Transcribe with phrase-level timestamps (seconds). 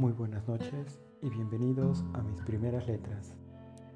[0.00, 3.34] Muy buenas noches y bienvenidos a mis primeras letras.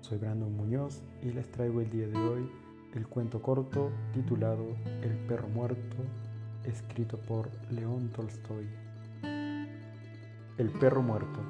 [0.03, 2.51] Soy Brandon Muñoz y les traigo el día de hoy
[2.93, 4.67] el cuento corto titulado
[5.01, 5.96] El perro muerto,
[6.62, 8.69] escrito por León Tolstoy.
[9.23, 11.41] El perro muerto.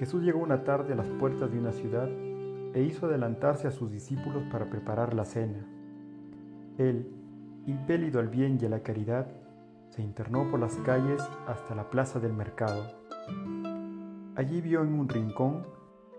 [0.00, 2.08] Jesús llegó una tarde a las puertas de una ciudad
[2.74, 5.64] e hizo adelantarse a sus discípulos para preparar la cena.
[6.76, 7.06] Él,
[7.68, 9.28] impelido al bien y a la caridad,
[9.90, 13.01] se internó por las calles hasta la plaza del mercado.
[14.36, 15.66] Allí vio en un rincón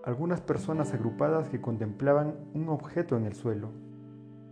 [0.03, 3.69] algunas personas agrupadas que contemplaban un objeto en el suelo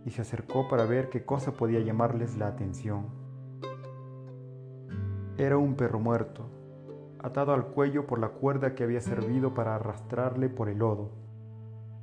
[0.04, 3.06] y se acercó para ver qué cosa podía llamarles la atención.
[5.36, 6.46] Era un perro muerto,
[7.18, 11.10] atado al cuello por la cuerda que había servido para arrastrarle por el lodo.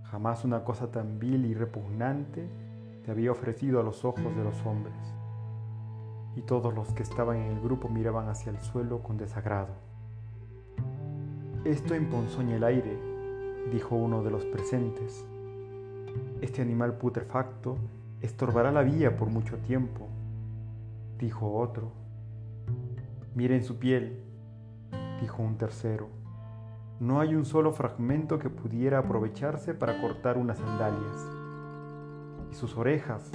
[0.04, 2.48] Jamás una cosa tan vil y repugnante
[3.04, 4.96] se había ofrecido a los ojos de los hombres
[6.36, 9.89] y todos los que estaban en el grupo miraban hacia el suelo con desagrado.
[11.66, 12.98] Esto emponzoña el aire,
[13.72, 15.26] dijo uno de los presentes.
[16.42, 17.78] Este animal putrefacto
[18.22, 20.08] estorbará la vía por mucho tiempo,
[21.18, 21.92] dijo otro.
[23.36, 24.24] Miren su piel,
[25.22, 26.08] dijo un tercero.
[27.00, 31.28] No hay un solo fragmento que pudiera aprovecharse para cortar unas sandalias.
[32.52, 33.32] Y sus orejas,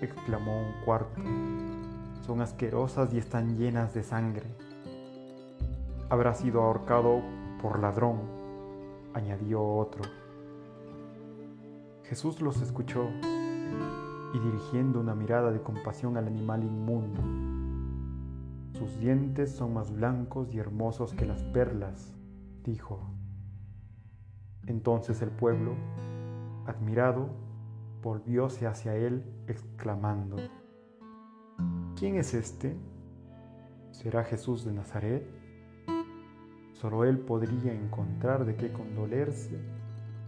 [0.00, 1.22] exclamó un cuarto
[2.24, 4.46] son asquerosas y están llenas de sangre.
[6.08, 7.20] Habrá sido ahorcado
[7.64, 8.18] por ladrón,
[9.14, 10.02] añadió otro.
[12.02, 13.08] Jesús los escuchó
[14.34, 17.22] y dirigiendo una mirada de compasión al animal inmundo.
[18.78, 22.12] Sus dientes son más blancos y hermosos que las perlas,
[22.64, 23.00] dijo.
[24.66, 25.74] Entonces el pueblo,
[26.66, 27.30] admirado,
[28.02, 30.36] volvióse hacia él exclamando,
[31.96, 32.76] ¿Quién es este?
[33.90, 35.43] ¿Será Jesús de Nazaret?
[36.84, 39.58] Solo Él podría encontrar de qué condolerse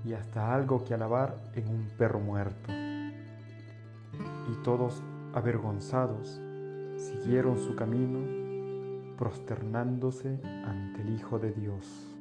[0.06, 2.72] y hasta algo que alabar en un perro muerto.
[4.50, 5.02] Y todos,
[5.34, 6.40] avergonzados,
[6.96, 8.20] siguieron su camino,
[9.18, 12.15] prosternándose ante el Hijo de Dios.